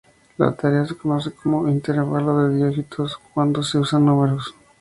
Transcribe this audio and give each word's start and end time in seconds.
La 0.39 0.51
tarea 0.57 0.83
se 0.83 0.97
conoce 0.97 1.31
como 1.31 1.69
"intervalo 1.69 2.35
de 2.47 2.57
dígitos" 2.69 3.19
cuando 3.35 3.61
se 3.61 3.77
usan 3.77 4.03
números. 4.03 4.55